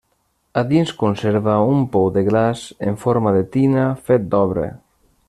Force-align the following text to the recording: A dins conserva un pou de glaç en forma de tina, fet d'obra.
A 0.61 0.61
dins 0.71 0.93
conserva 1.01 1.57
un 1.75 1.83
pou 1.97 2.09
de 2.17 2.25
glaç 2.31 2.65
en 2.93 2.99
forma 3.05 3.37
de 3.39 3.47
tina, 3.57 3.85
fet 4.09 4.27
d'obra. 4.33 4.65